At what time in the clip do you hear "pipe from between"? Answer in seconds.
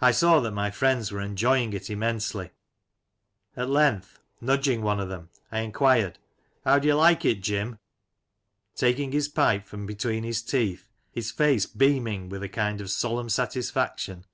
9.28-10.24